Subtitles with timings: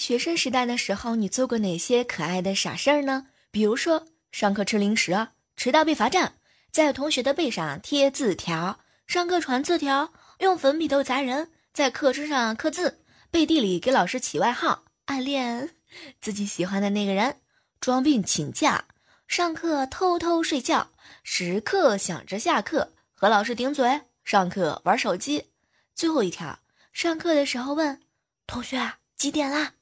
[0.00, 3.26] 学生时代的时候，你做过哪些可爱的傻事儿呢？
[3.50, 6.36] 比如说，上课吃零食，迟到被罚站，
[6.72, 15.76] 在同学的背上贴字条，上课传字条，用粉笔头砸人，在课桌上刻字，背地里给老师起外号，暗恋
[16.18, 17.36] 自己喜欢的那个人，
[17.78, 18.86] 装病请假，
[19.28, 25.50] 上课偷偷睡觉，时刻想着下课，和老师顶嘴，上课玩手机。
[25.94, 26.58] 最后一条，
[26.90, 28.00] 上课的时候问
[28.46, 28.92] 同学。
[29.20, 29.74] 几点啦？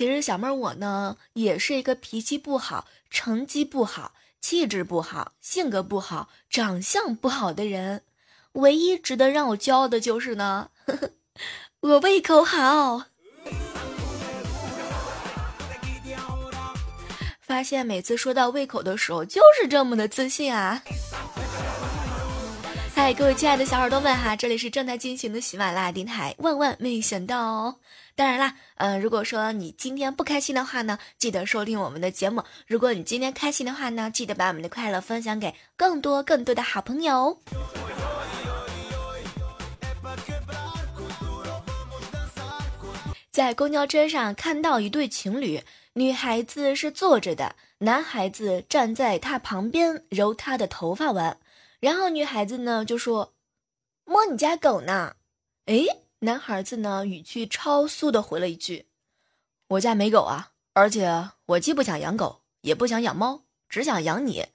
[0.00, 8.04] 其实小妹儿我呢，也是一个脾气不好、成绩不好、气质不好、性格不好、长相不好的人。
[8.52, 11.10] 唯一值得让我骄傲的就是呢，呵 呵
[11.80, 13.02] 我胃口好。
[17.42, 20.82] 发现每次说到胃口的时候，就是这么的自信啊。
[23.18, 26.32] 各位亲爱的小耳朵们哈，这里是正在进行的喜马拉雅电台。
[26.38, 27.76] 万万没想到哦！
[28.14, 37.36] 当然啦，嗯，如果说你今天不开心的话呢，记得收听我们的节目；如果你今天开心的话呢，记得把我们的快乐分享给更多更多的好朋友。
[43.32, 45.62] 在公交车上看到一对情侣，
[45.94, 51.36] 女孩子是坐着的，男孩子站在她旁边揉她的头发玩。
[51.80, 53.34] 然后女孩子呢就说
[54.04, 55.16] ：“摸你家狗呢？”
[55.66, 55.84] 哎，
[56.20, 58.86] 男孩子呢语气超速的回了一句
[59.68, 64.48] ：“我家没狗啊，而且我既不想养狗，也不想养猫，只想养你。”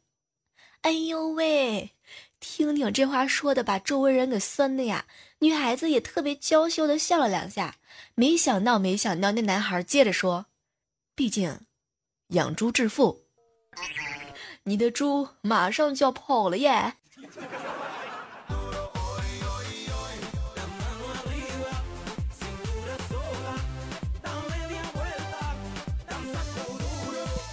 [0.81, 1.95] 哎呦喂，
[2.39, 5.07] 听听这话说的，把周围人给酸的呀。
[5.39, 7.77] 女孩子也特别娇羞的笑了两下。
[8.13, 10.45] 没想到，没想到，那男孩接着说
[11.15, 11.61] ：“毕竟，
[12.27, 13.25] 养猪致富，
[14.63, 16.97] 你的猪马上就要跑了耶。”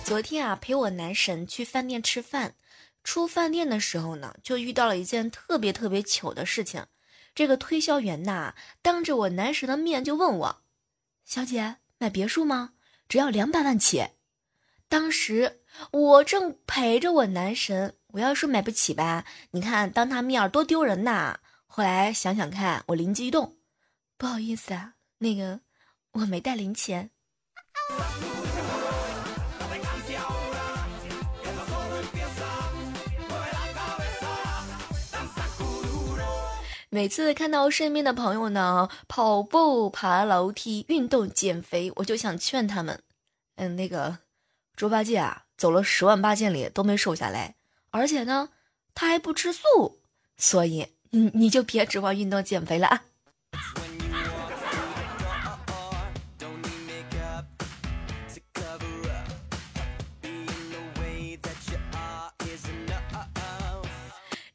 [0.05, 2.55] 昨天啊，陪我男神去饭店吃饭，
[3.03, 6.87] 出饭店的时候呢，就遇到了一件特别特别糗的事情。
[7.35, 10.63] 这个推销员呐，当着我男神的面就问我
[11.25, 12.75] ：“小姐，买别墅吗？
[13.09, 14.09] 只要两百万起。”
[14.91, 21.41] 当时我正陪着我男神，我要是买不起吧，你看当他面儿多丢人呐。
[21.67, 23.57] 后来想想看，我灵机一动，
[24.19, 25.61] 不好意思啊，那个
[26.13, 27.11] 我没带零钱。
[36.91, 43.03] 每次看到身边的朋友呢跑步、爬楼梯、运动、减肥，我就想劝他们，
[43.57, 44.19] 嗯，那个。
[44.75, 47.57] 猪八戒啊，走了十万八千里都没瘦下来，
[47.93, 48.49] 而且呢，
[48.95, 50.01] 他还不吃素，
[50.39, 53.05] 所以你你就别指望运动减肥了啊。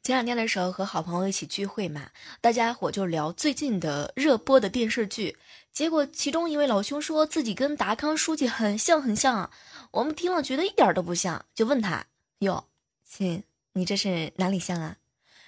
[0.02, 2.08] 前两天的时候和好朋友一起聚会嘛，
[2.40, 5.36] 大家伙就聊最近的热播的电视剧，
[5.70, 9.50] 结果其中一位老兄说自己跟达康书记很像很像，
[9.92, 12.06] 我们听了觉得一点都不像，就问他
[12.38, 12.64] 哟，
[13.08, 13.42] 亲，
[13.72, 14.96] 你这是哪里像啊？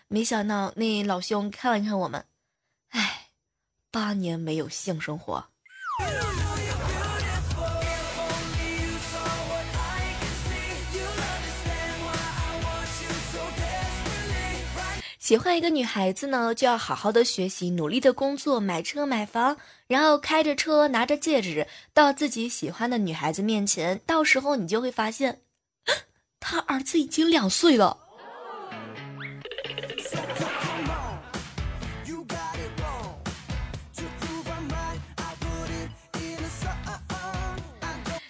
[0.09, 2.25] 没想到那老兄看了看我们，
[2.89, 3.29] 哎，
[3.91, 5.45] 八年没有性生活。
[15.19, 25.43] 喜欢一个女孩子呢，就要好好的学习，努力的工作，买车买房，然后开着车，拿着戒指，到自己喜欢的女孩子面前，到时候你就会发现，
[26.41, 27.99] 他儿子已经两岁了。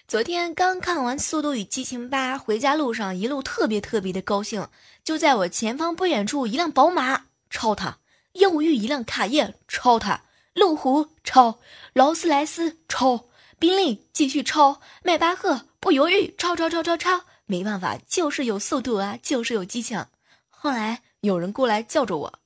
[0.07, 4.67] 昨天刚看完《速度与激情八》，回家路上一路特别特别的高兴。
[5.05, 7.99] 就在我前方不远处，一辆宝马超他，
[8.33, 11.61] 又遇一辆卡宴超他，路虎超，
[11.93, 13.27] 劳斯莱斯超，
[13.61, 17.23] 宾利继续超，迈巴赫不犹豫超超超超超。
[17.50, 20.06] 没办法，就是有速度啊，就是有激情。
[20.49, 22.38] 后来有人过来叫着我，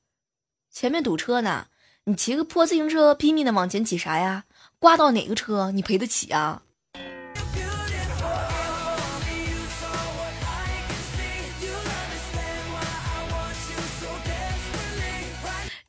[0.70, 1.66] 前面堵车呢，
[2.04, 4.44] 你骑个破自行车拼命的往前挤啥呀？
[4.78, 6.62] 刮到哪个车你赔得起啊？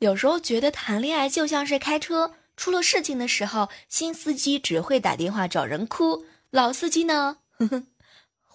[0.00, 7.86] 有时候觉得谈恋爱就像是开车，出了事情的时候，新司机只会打电话找人哭，老司机呢，哼哼，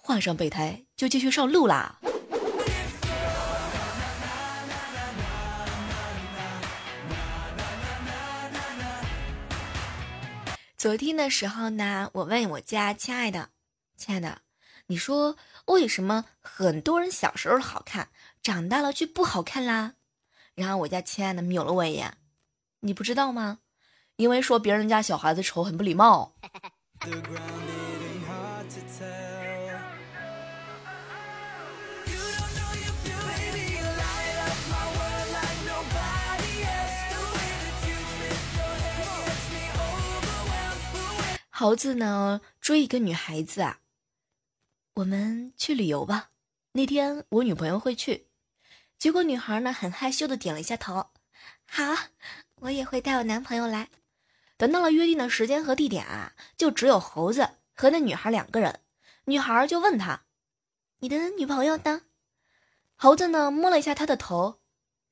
[0.03, 1.99] 换上备胎就继续上路啦。
[10.75, 13.49] 昨天的时候呢，我问我家亲爱的，
[13.95, 14.41] 亲爱的，
[14.87, 18.09] 你说为什么很多人小时候好看，
[18.41, 19.93] 长大了却不好看啦？
[20.55, 22.17] 然后我家亲爱的瞄了我一眼，
[22.79, 23.59] 你不知道吗？
[24.15, 26.33] 因为说别人家小孩子丑，很不礼貌。
[41.61, 43.81] 猴子呢追一个女孩子啊，
[44.95, 46.31] 我们去旅游吧。
[46.71, 48.25] 那天我女朋友会去，
[48.97, 51.11] 结果女孩呢很害羞的点了一下头。
[51.67, 51.83] 好，
[52.61, 53.89] 我也会带我男朋友来。
[54.57, 58.79] 等到了约定的时间和地点啊，就只有猴子和那女孩两个人。
[59.25, 60.23] 女孩就问他
[60.97, 62.01] ：“你的女朋友呢？”
[62.97, 64.59] 猴子呢摸了一下他的头，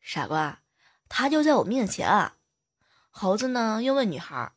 [0.01, 0.63] 傻瓜，
[1.07, 2.37] 他就在我面前啊。
[3.11, 4.51] 猴子呢又问女孩。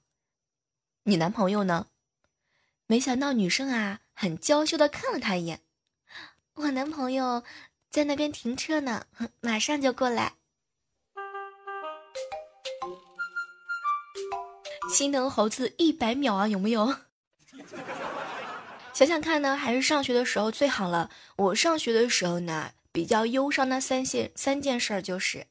[1.05, 1.89] 你男朋友呢？
[2.87, 5.61] 没想到女生啊，很娇羞的看了他一眼。
[6.55, 7.43] 我男朋友
[7.91, 9.07] 在那边停车呢，
[9.41, 10.35] 马上就过来。
[14.95, 16.95] 心疼猴子一百秒啊，有没有？
[18.95, 21.11] 想想看呢，还是上学的时候最好了。
[21.37, 25.49] 我上学的时候呢，比较忧伤的三件三件事就是：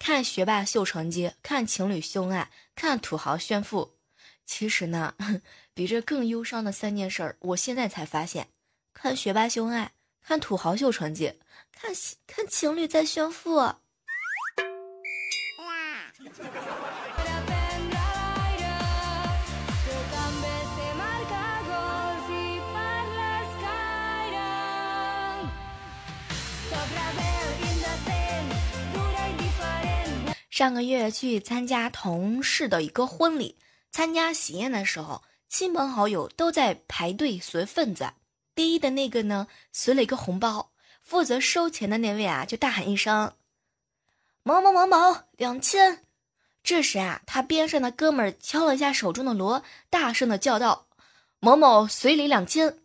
[0.00, 3.94] 看学霸秀成绩，看情侣秀恩爱，看土豪炫富。
[4.54, 5.14] 其实呢，
[5.72, 8.48] 比这更忧伤的三件事儿，我现在才发现：
[8.92, 11.38] 看学霸秀恩爱，看土豪秀成绩，
[11.72, 11.90] 看
[12.26, 13.58] 看情侣在炫富。
[30.50, 33.56] 上个月去参加同事的一个婚礼。
[33.92, 38.14] 参加喜宴的时候，亲朋好友都在排队随份子。
[38.54, 40.72] 第一的那个呢，随了一个红包，
[41.02, 43.34] 负责收钱的那位啊，就大喊一声
[44.42, 44.96] ：“某某某某，
[45.36, 46.04] 两千。”
[46.64, 50.86] 这时啊，他边上的哥们儿敲了一下手中的锣，大声的叫道
[51.38, 52.78] ：“某某随礼两千。”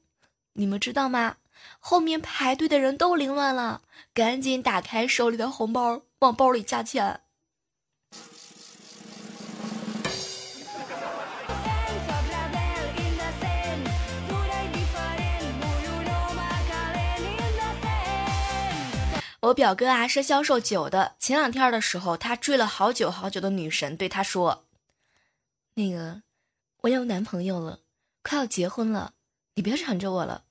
[0.53, 1.37] 你们知道吗？
[1.79, 3.81] 后面排队的人都凌乱了，
[4.13, 7.21] 赶紧打开手里的红包，往包里加钱。
[19.47, 24.65] 我表哥啊是销售酒的，前两天的时候，他追了好久好久的女神，对他说
[25.75, 26.21] ：“那个，
[26.81, 27.79] 我有男朋友了，
[28.23, 29.13] 快要结婚了，
[29.55, 30.43] 你别缠着我了。”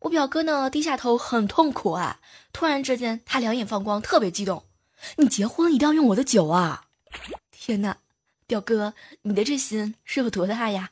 [0.00, 2.20] 我表哥呢低下头，很痛苦啊。
[2.52, 4.64] 突然之间，他两眼放光，特别激动
[5.16, 6.86] ：“你结婚一定要用我的酒啊！”
[7.52, 7.98] 天哪，
[8.46, 10.90] 表哥，你的这心是有多大呀？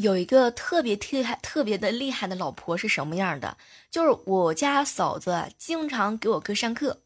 [0.00, 3.56] 有一个特别厉害、特别的厉害的老婆是什么样的？
[3.90, 7.00] 就是我家嫂子经常给我哥上课，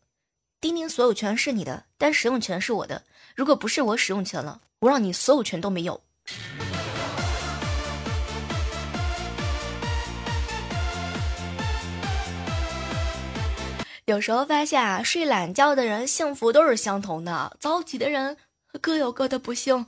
[0.61, 3.04] 丁丁所有权是你的，但使用权是我的。
[3.34, 6.02] 如果不是我使用权了，我让你所有权都没有。
[14.04, 18.37] 有时候发现啊，睡懒觉的人幸福都是相同的，早起的人
[18.82, 19.87] 各有各的不幸。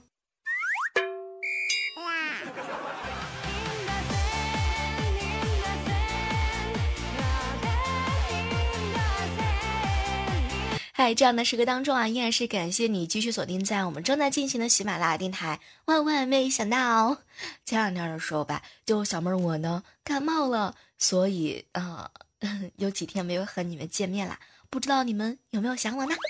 [11.04, 15.60] 在这样的时刻当中啊，依然是感谢你继续锁定在我们正在进行的喜马拉雅电台。
[15.84, 17.18] 万万没想到，
[17.66, 22.10] 前两天的时候吧，就小妹儿我呢感冒了，所以啊，
[22.80, 24.38] 有几天没有和你们见面了。
[24.70, 26.14] 不知道你们有没有想我呢？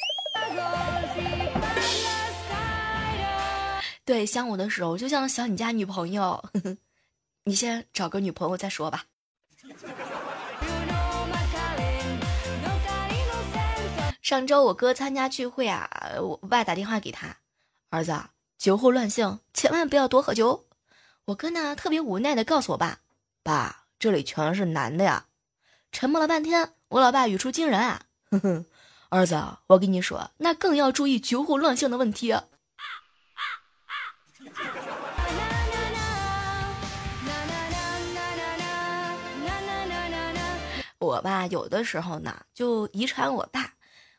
[4.05, 6.45] 对，想我的时候就像想你家女朋友，
[7.47, 9.05] 你先找个女朋友再说吧。
[14.25, 15.87] 上周我哥参加聚会啊，
[16.19, 17.37] 我爸打电话给他，
[17.91, 18.19] 儿子
[18.57, 20.65] 酒后乱性，千万不要多喝酒。
[21.27, 23.01] 我哥呢特别无奈的告诉我爸，
[23.43, 25.27] 爸这里全是男的呀。
[25.93, 28.01] 沉默了半天，我老爸语出惊人啊，
[28.31, 28.65] 哼哼，
[29.11, 32.35] 儿子，我跟你说，那更要注意酒后乱性的问题。
[40.97, 43.74] 我吧有的时候呢就遗传我爸。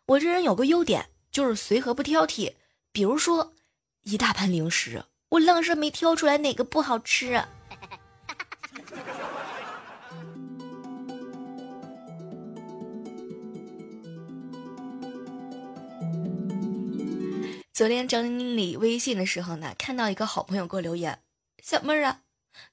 [0.08, 2.54] 我这人有个优点，就是随和不挑剔。
[2.92, 3.56] 比如说，
[4.04, 7.50] 一大盘零食，我愣是没挑出来哪个不好吃、啊。
[17.74, 21.24] 昨天整理微信的时候呢，看到一个好朋友给我留言
[21.64, 22.22] ：“小妹儿啊，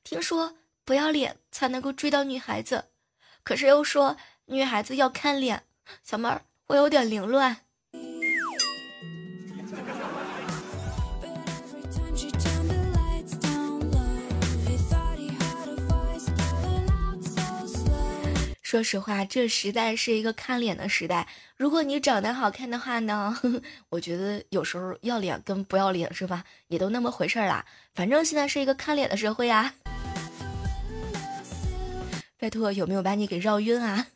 [0.05, 2.85] 听说不要脸才能够追到女孩子，
[3.43, 5.65] 可是又说女孩子要看脸。
[6.05, 7.55] 小妹儿，我有点凌乱。
[18.63, 21.29] 说实话，这时代是一个看脸的时代。
[21.59, 23.39] 如果你长得好看的话呢，
[23.91, 27.67] 我觉得有时候要脸跟不要脸是吧，也都那么回事儿啦。
[27.95, 29.75] 反正现在是一个看脸的社会啊。
[32.39, 34.07] 拜托，有没有把你给绕晕啊？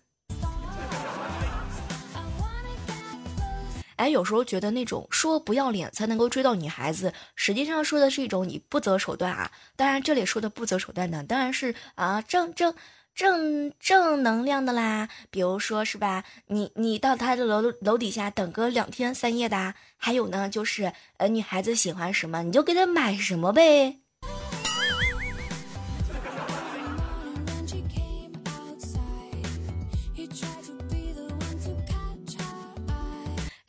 [3.97, 9.51] 哎，有时候觉得那种说不要脸才能够追到女孩子，实际上说的是一种你不择手段啊。
[9.75, 12.75] 当然，这里说的不择手段呢，当然是啊正正。
[13.17, 24.01] 正正能量的啦，比如说是吧，你你到他的楼楼底下等个两天三夜的，还有呢，就是呃，女孩子喜欢什么，你就给她买什么呗。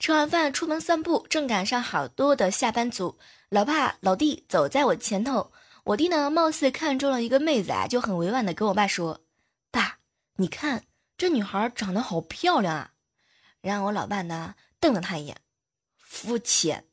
[0.08, 3.18] 吃完饭出门散步，正赶上好多的下班族，
[3.50, 5.52] 老爸老弟走在我前头，
[5.84, 9.20] 我弟呢貌似看中了一个妹子啊，就很委婉的跟我爸说。
[9.70, 9.98] 爸，
[10.38, 10.86] 你看
[11.18, 12.92] 这女孩长得好漂亮啊！
[13.60, 15.42] 然后我老爸呢瞪了他一眼，
[15.98, 16.86] 肤浅，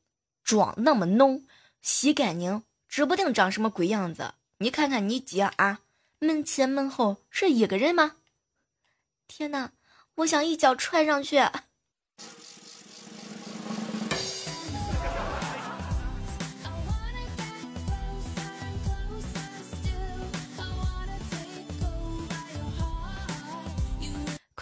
[0.43, 1.47] 妆那么浓，
[1.83, 4.35] 洗干净，指不定长什么鬼样子。
[4.59, 5.83] 你看看你姐啊，
[6.19, 8.17] 门前门后是一个人吗？
[9.29, 9.71] 天哪，
[10.17, 11.41] 我想一脚踹上去。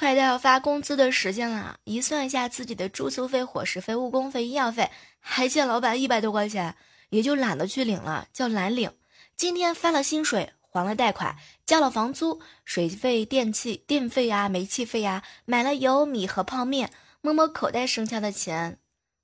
[0.03, 4.91] 快到要发工资的时间了，一算一下自己的住宿费、伙食费、误工费、医药费，
[5.21, 6.75] 还欠老板一百多块钱，
[7.11, 8.93] 也就懒得去领了，叫懒领。
[9.37, 16.91] 今天发了薪水，还了贷款，交了房租、水费、电气、电费呀、煤气费呀，买了油米和泡面，
[17.21, 18.81] 摸摸口袋剩下的钱，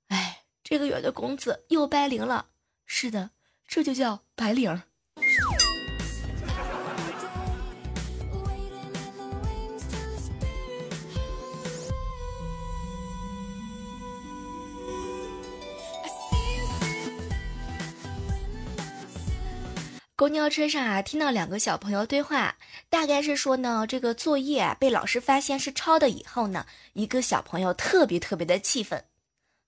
[0.07, 2.45] 哎，这个月的工资又白领了。
[2.85, 3.31] 是的，
[3.67, 4.81] 这就叫白领。
[20.19, 22.57] 公交车上啊，听到两个小朋友对话，
[22.89, 29.05] 大概是说呢，这个作业被老师发现是抄的以后呢，一个小朋友特别特别的气愤，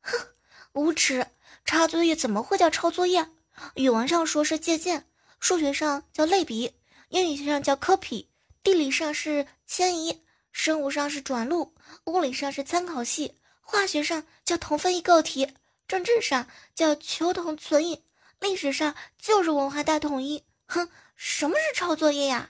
[0.01, 0.27] 哼，
[0.73, 1.25] 无耻！
[1.63, 3.29] 抄作业怎么会叫抄作业？
[3.75, 5.05] 语文上说是借鉴，
[5.39, 6.73] 数学上叫类比，
[7.07, 8.25] 英语上叫 copy，
[8.61, 11.73] 地理上是迁移，生物上是转录，
[12.07, 15.53] 物理上是参考系，化学上叫同分异构体，
[15.87, 18.03] 政治上叫求同存异。
[18.41, 22.49] 历史上就是文化大统一，哼，什么是抄作业呀？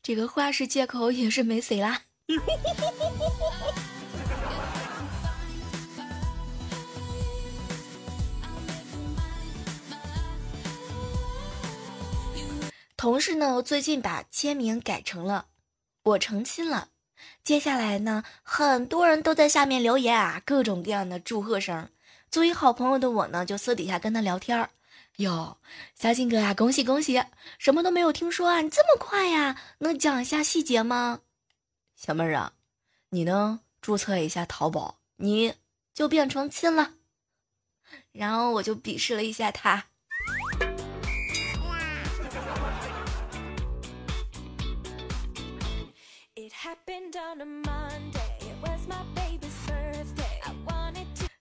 [0.00, 2.02] 这个话是借口也是没谁啦。
[12.96, 15.48] 同事呢，最近把签名改成了
[16.04, 16.90] “我成亲了”。
[17.44, 21.88] 接下来呢，很多人都在下面留言啊，各种各样的祝贺声。
[22.30, 24.70] 作为好朋友的我呢，就私底下跟他聊天儿。
[25.16, 25.56] 哟，
[25.94, 27.22] 小金哥呀，恭喜恭喜！
[27.58, 29.60] 什么都没有听说啊，你这么快呀？
[29.78, 31.20] 能讲一下细节吗？
[31.94, 32.52] 小妹儿啊，
[33.10, 33.60] 你呢？
[33.80, 35.54] 注册一下淘宝，你
[35.94, 36.94] 就变成亲了。
[38.10, 39.86] 然后我就鄙视了一下他。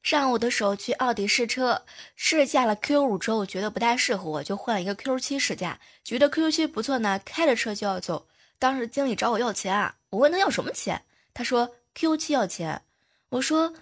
[0.01, 1.81] 上午的时候去奥迪试车，
[2.15, 8.27] 试驾了 Q 五之后，觉得不太适合我，就换了一个 Q 七试驾，觉得 Q 七不错呢，开着车就要走。
[8.59, 11.03] 当时经理找我要钱啊，我问他要什么钱，
[11.33, 12.83] 他说 Q 七要钱，
[13.29, 13.73] 我说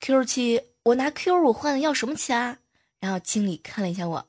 [0.00, 2.58] Q 七我拿 Q 五换的要什么钱啊？
[2.98, 4.28] 然后经理看了一下我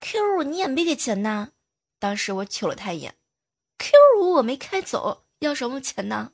[0.00, 1.48] ，Q 五你也没给钱呐。
[1.98, 3.16] 当时我瞅了他一眼
[3.78, 5.25] ，Q 五我没开走。
[5.40, 6.32] 要什么钱呢？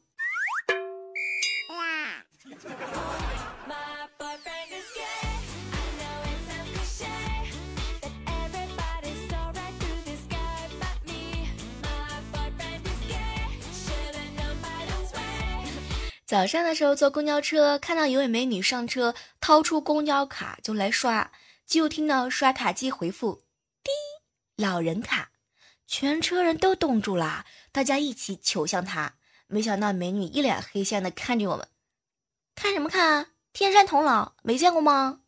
[16.24, 21.30] 早上的时候坐公交车，看到一位美女上车，掏出公交卡就来刷，
[21.66, 23.42] 就听到刷卡机回复
[23.84, 23.90] ：“滴，
[24.56, 25.30] 老人卡。”
[25.86, 29.14] 全车人都冻住了，大家一起求向他。
[29.46, 31.66] 没想到美女一脸黑线的看着我们，
[32.54, 33.28] 看什么看？
[33.52, 35.20] 天山童姥没见过吗？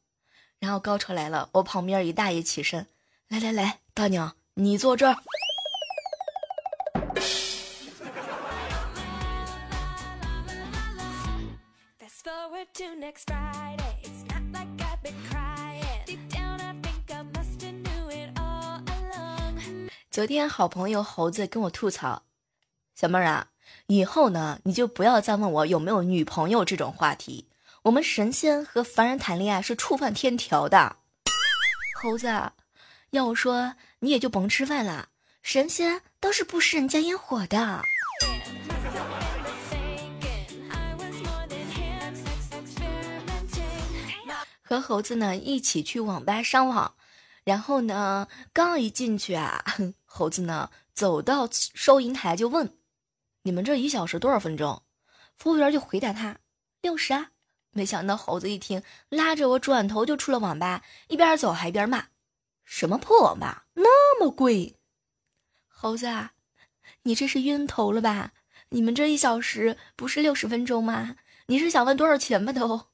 [0.58, 2.86] 然后高潮来了，我旁边一大爷起身，
[3.28, 5.16] 来来来，大娘你坐这儿。
[20.10, 22.22] 昨天好朋友猴子跟我吐槽，
[23.04, 23.48] 小妹儿啊，
[23.88, 27.50] 以后呢你就不要再问我有没有女朋友这种话题。
[27.82, 30.96] 我们神仙和凡人谈恋爱是触犯天条的。
[32.00, 32.52] 猴子，
[33.10, 35.08] 要我说你也就甭吃饭了，
[35.42, 37.82] 神仙都是不食人间烟火的。
[44.62, 46.94] 和猴子呢一起去网吧上网，
[47.44, 49.62] 然后呢刚一进去啊，
[50.06, 52.74] 猴子呢走到收银台就问
[53.44, 54.82] ：“你们这一小时多少分钟？”
[55.38, 56.38] 服务员就回答他
[56.82, 57.30] ：“六十啊。”
[57.76, 62.06] 没想到猴子一听，拉着我转头就出了网吧，一边走还一边骂
[62.64, 64.78] ：“什么破网吧，那么贵！”
[65.66, 66.34] 猴子，啊，
[67.02, 68.32] 你这是晕头了吧？
[68.68, 71.16] 你们这一小时不是六十分钟吗？
[71.46, 72.88] 你是想问多少钱吧都？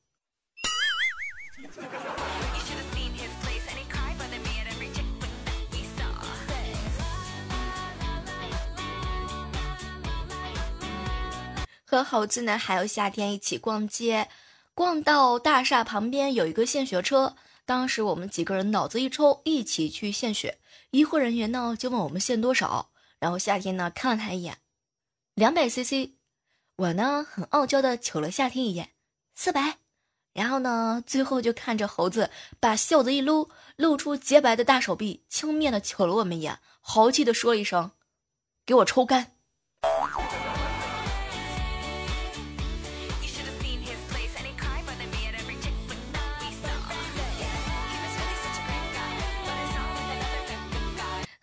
[11.90, 14.28] 和猴子呢，还有夏天一起逛街，
[14.74, 17.34] 逛到大厦旁边有一个献血车，
[17.66, 20.60] 当时我们几个人脑子一抽，一起去献血。
[20.92, 24.58] 医护人员呢就问我们献多少，然后夏天呢看了他一眼，
[25.34, 26.12] 两百 CC，
[26.76, 28.90] 我呢很傲娇的瞅了夏天一眼，
[29.34, 29.78] 四百，
[30.32, 37.90] 然后呢最后就看着猴子把袖子一撸，露出洁白的大手臂，轻蔑的瞅了我们一眼，豪气的说一声
[38.64, 39.32] ：“给我抽干。”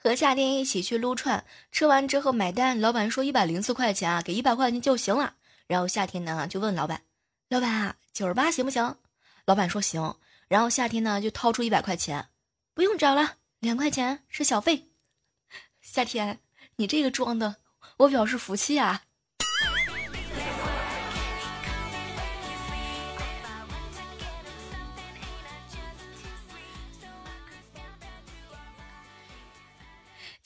[0.08, 5.36] 和夏天一起去撸串，吃完之后买单，老板说一百零四块钱啊，给一百块钱就行了。
[5.68, 7.02] 然后夏天呢就问老板
[7.50, 8.96] ：“老板啊，九十八行不行？”
[9.46, 10.16] 老板说行。
[10.48, 12.30] 然后夏天呢就掏出一百块钱，
[12.74, 14.88] 不用找了，两块钱是小费。
[15.82, 16.40] 夏天，
[16.78, 17.58] 你这个装的，
[17.98, 19.04] 我表示服气啊。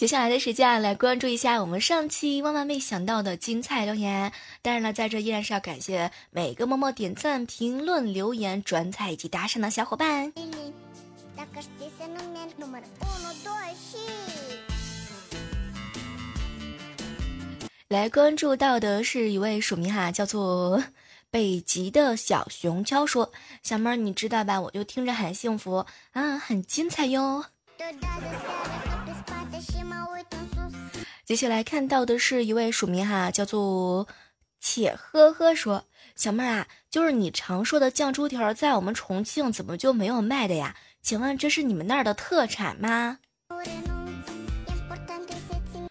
[0.02, 4.32] 接下来的时间来关注一下我们上期万万没想到的精彩留言。
[4.64, 10.34] 当然了，在这依然是要感谢每个默默点赞、评论、留言、转采以及打赏的小伙伴。
[17.88, 20.84] 来关注到的是一位署名哈，叫做
[21.30, 24.60] 北极的小熊敲说：“小妹儿，你知道吧？
[24.62, 27.46] 我就听着很幸福啊，很精彩哟。”
[31.24, 34.06] 接下来看到的是一位署名哈，叫做
[34.60, 40.76] 且呵呵说：“小妹儿啊，就是你常说的酱猪蹄儿，在我们重庆怎么就没有卖的呀？
[41.02, 43.20] 请问这是你们那儿的特产吗？”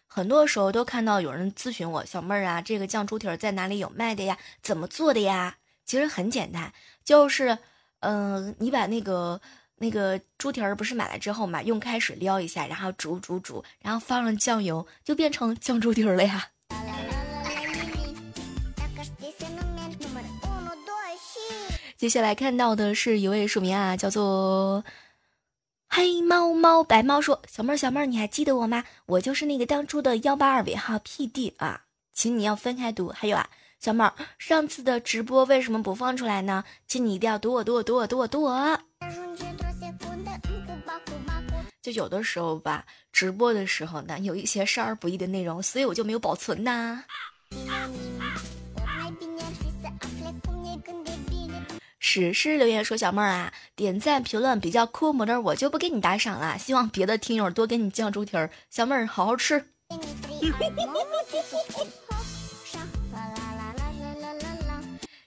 [0.06, 4.36] 很多时候都看到有人咨询我，小妹儿啊，这个酱猪蹄儿在哪里有卖的呀？
[4.62, 5.56] 怎么做的呀？
[5.86, 7.58] 其实很简单，就是，
[8.00, 9.40] 嗯，你把那个。
[9.82, 16.48] 那个猪蹄儿不是买来之后嘛，用开水撩一下，然后煮煮煮，然后放上酱油，就变成酱猪蹄儿了呀。
[21.96, 24.84] 接下来看到的是一位署名啊，叫做
[25.88, 28.84] 黑猫猫白猫说：“小妹儿小妹儿，你还记得我吗？
[29.06, 33.08] 我就是那个当初的幺八二尾号 PD 啊，请你要分开读。
[33.08, 33.48] 还有啊，
[33.80, 36.64] 小妹儿，上次的直播为什么不放出来呢？
[36.86, 38.78] 请你一定要读我读我读我读我读我。”
[41.80, 47.04] 就有的时候吧，直播的时候呢，有一些少儿不宜的内容，所以我就没有保存呐。
[51.98, 56.58] 史诗留言说：“小妹儿啊，点赞评论比较酷模的，我就不给你打赏了。
[56.58, 59.64] 希望别的听友多给你酱猪蹄儿，小妹儿好好吃。”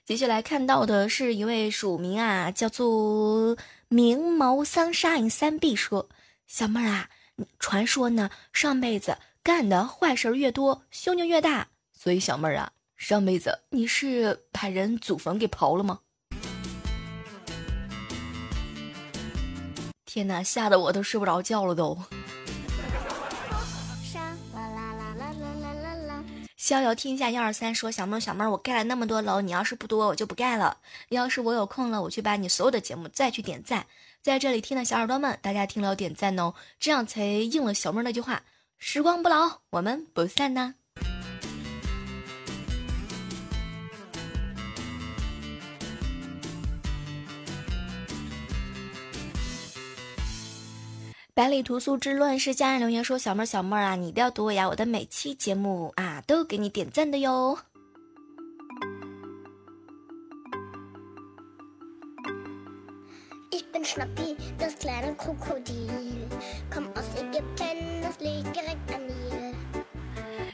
[0.06, 3.56] 接下来看到的是一位署名啊，叫做
[3.88, 6.10] 明眸桑沙影三 B 说。
[6.46, 7.08] 小妹儿啊，
[7.58, 11.68] 传说呢，上辈子干的坏事越多，凶就越大。
[11.98, 16.00] 所以小妹儿啊，上辈子你是把人祖坟给刨了吗？
[20.04, 21.98] 天哪，吓得我都睡不着觉了都。
[26.64, 30.78] 逍遥听一下幺二三说小妹儿小妹儿，我盖了那么多楼，你要是不多，我就不盖了。
[31.10, 33.86] 要是我有空了，我去把你所有的节目再去点赞。
[34.22, 38.44] 在这里听的小耳朵们，大家听了点赞哦，这样才应了小妹儿那句话：
[38.78, 40.76] 时光不老，我们不散呢。
[51.36, 54.68] 百里屠苏之乱世家人留言说：“小妹儿，小妹儿啊，你一定要读我呀！
[54.68, 57.58] 我的每期节目啊，都给你点赞的哟。”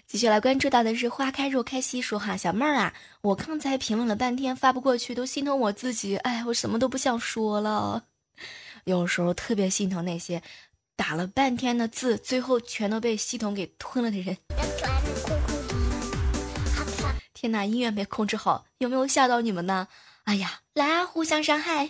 [0.07, 8.07] 继续来关注到的是花开若开西说哈，小妹儿啊，我刚才评论了半天发不过去，都心疼我自己，哎，我什么都不想说了。
[8.85, 10.43] 有时候特别心疼那些。
[11.01, 14.37] 打了半天的字，最后全都被系统给吞了的人。
[17.33, 19.89] 天哪，音乐没控制好，有没有吓到你们呢？
[20.25, 21.89] 哎呀，来啊，互相伤害。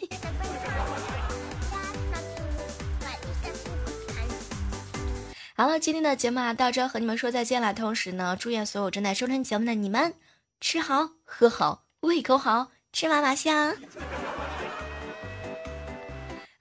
[5.57, 7.75] 好了，今天的节目啊，到这和你们说再见了。
[7.75, 10.15] 同时呢，祝愿所有正在收听节目的你们
[10.61, 13.77] 吃好喝好，胃口好，吃嘛嘛香。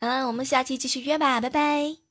[0.01, 2.08] 好了，我们下期继续约吧，拜拜。